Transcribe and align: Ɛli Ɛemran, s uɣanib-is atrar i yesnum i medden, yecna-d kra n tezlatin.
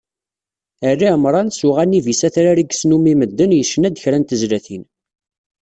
Ɛli 0.89 1.07
Ɛemran, 1.13 1.47
s 1.51 1.59
uɣanib-is 1.67 2.21
atrar 2.27 2.57
i 2.63 2.65
yesnum 2.67 3.03
i 3.11 3.13
medden, 3.19 3.55
yecna-d 3.59 3.95
kra 4.03 4.17
n 4.17 4.23
tezlatin. 4.23 4.83